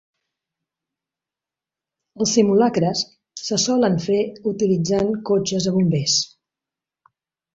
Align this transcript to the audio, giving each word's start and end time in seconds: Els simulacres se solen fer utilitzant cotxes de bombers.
Els 2.23 2.31
simulacres 2.37 3.03
se 3.41 3.59
solen 3.65 3.99
fer 4.07 4.19
utilitzant 4.53 5.13
cotxes 5.31 5.67
de 5.69 5.75
bombers. 5.77 6.17